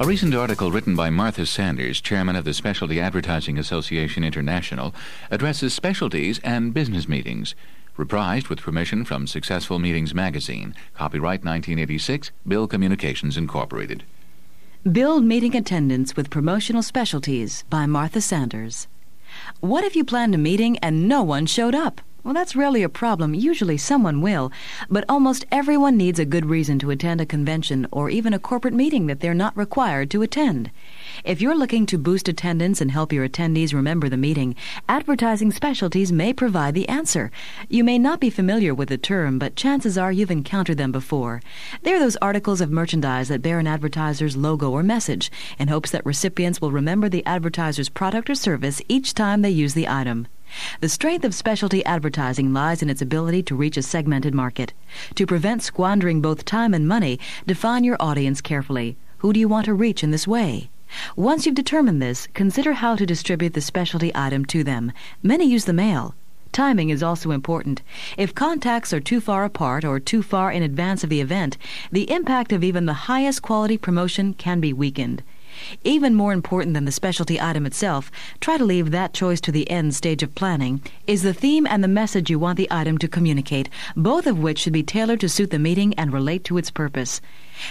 [0.00, 4.94] A recent article written by Martha Sanders, chairman of the Specialty Advertising Association International,
[5.28, 7.56] addresses specialties and business meetings.
[7.96, 10.76] Reprised with permission from Successful Meetings magazine.
[10.94, 14.04] Copyright 1986, Bill Communications Incorporated.
[14.90, 18.86] Build meeting attendance with promotional specialties by Martha Sanders.
[19.58, 22.00] What if you planned a meeting and no one showed up?
[22.24, 23.32] Well, that's rarely a problem.
[23.32, 24.50] Usually someone will.
[24.90, 28.74] But almost everyone needs a good reason to attend a convention or even a corporate
[28.74, 30.70] meeting that they're not required to attend.
[31.24, 34.56] If you're looking to boost attendance and help your attendees remember the meeting,
[34.88, 37.30] advertising specialties may provide the answer.
[37.68, 41.40] You may not be familiar with the term, but chances are you've encountered them before.
[41.82, 46.04] They're those articles of merchandise that bear an advertiser's logo or message in hopes that
[46.04, 50.26] recipients will remember the advertiser's product or service each time they use the item.
[50.80, 54.72] The strength of specialty advertising lies in its ability to reach a segmented market.
[55.14, 58.96] To prevent squandering both time and money, define your audience carefully.
[59.18, 60.70] Who do you want to reach in this way?
[61.16, 64.92] Once you've determined this, consider how to distribute the specialty item to them.
[65.22, 66.14] Many use the mail.
[66.50, 67.82] Timing is also important.
[68.16, 71.58] If contacts are too far apart or too far in advance of the event,
[71.92, 75.22] the impact of even the highest quality promotion can be weakened.
[75.84, 79.70] Even more important than the specialty item itself, try to leave that choice to the
[79.70, 83.08] end stage of planning, is the theme and the message you want the item to
[83.08, 86.70] communicate, both of which should be tailored to suit the meeting and relate to its
[86.70, 87.20] purpose.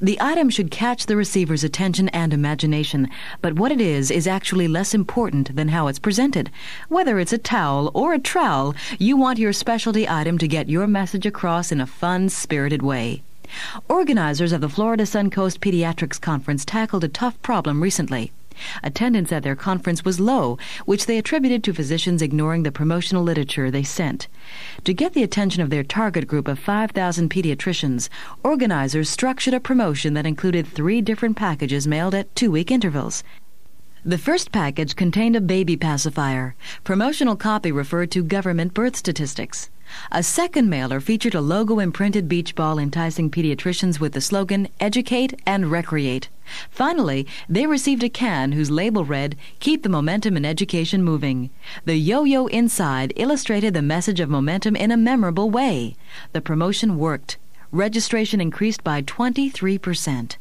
[0.00, 3.08] The item should catch the receiver's attention and imagination,
[3.40, 6.50] but what it is is actually less important than how it's presented.
[6.88, 10.86] Whether it's a towel or a trowel, you want your specialty item to get your
[10.86, 13.22] message across in a fun, spirited way.
[13.88, 18.32] Organizers of the Florida Suncoast Pediatrics Conference tackled a tough problem recently.
[18.82, 23.70] Attendance at their conference was low, which they attributed to physicians ignoring the promotional literature
[23.70, 24.28] they sent.
[24.84, 28.08] To get the attention of their target group of 5,000 pediatricians,
[28.42, 33.24] organizers structured a promotion that included three different packages mailed at two week intervals.
[34.04, 36.54] The first package contained a baby pacifier.
[36.84, 39.68] Promotional copy referred to government birth statistics.
[40.12, 45.40] A second mailer featured a logo imprinted beach ball enticing pediatricians with the slogan Educate
[45.46, 46.28] and Recreate.
[46.70, 51.50] Finally, they received a can whose label read Keep the Momentum in Education Moving.
[51.84, 55.96] The yo yo inside illustrated the message of momentum in a memorable way.
[56.32, 57.38] The promotion worked.
[57.72, 60.36] Registration increased by 23%.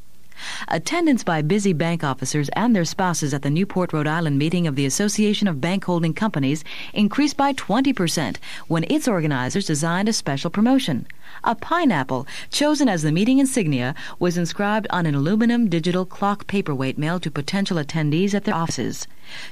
[0.67, 4.75] Attendance by busy bank officers and their spouses at the Newport, Rhode Island meeting of
[4.75, 6.63] the Association of Bank Holding Companies
[6.93, 11.07] increased by 20% when its organizers designed a special promotion.
[11.43, 16.97] A pineapple, chosen as the meeting insignia, was inscribed on an aluminum digital clock paperweight
[16.97, 19.07] mailed to potential attendees at their offices.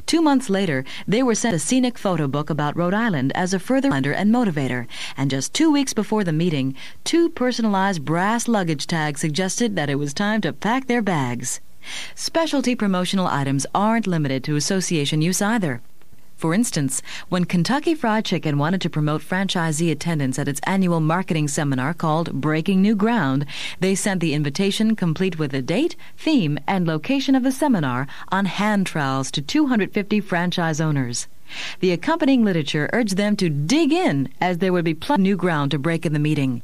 [0.06, 3.60] Two months later, they were sent a scenic photo book about Rhode Island as a
[3.60, 4.88] further reminder and motivator.
[5.16, 9.96] And just two weeks before the meeting, two personalized brass luggage tags suggested that it
[9.96, 11.62] was time to pack their bags.
[12.16, 15.82] Specialty promotional items aren't limited to association use either.
[16.38, 21.48] For instance, when Kentucky Fried Chicken wanted to promote franchisee attendance at its annual marketing
[21.48, 23.48] seminar called Breaking New Ground,
[23.80, 28.46] they sent the invitation complete with the date, theme, and location of the seminar on
[28.46, 31.28] hand trowels to 250 franchise owners.
[31.80, 35.72] The accompanying literature urged them to dig in as there would be plenty new ground
[35.72, 36.62] to break in the meeting.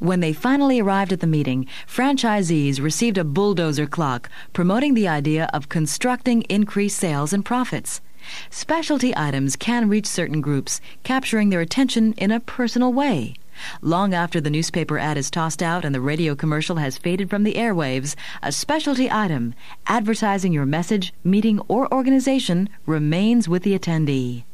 [0.00, 5.48] When they finally arrived at the meeting, franchisees received a bulldozer clock promoting the idea
[5.54, 8.02] of constructing increased sales and profits.
[8.50, 13.34] Specialty items can reach certain groups, capturing their attention in a personal way.
[13.80, 17.42] Long after the newspaper ad is tossed out and the radio commercial has faded from
[17.42, 19.54] the airwaves, a specialty item,
[19.86, 24.44] advertising your message, meeting, or organization, remains with the attendee.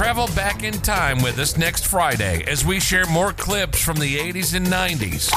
[0.00, 4.16] Travel back in time with us next Friday as we share more clips from the
[4.16, 5.30] 80s and 90s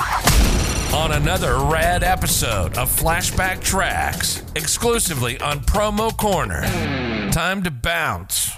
[0.93, 6.61] on another rad episode of Flashback Tracks, exclusively on Promo Corner.
[7.33, 8.53] Time to bounce.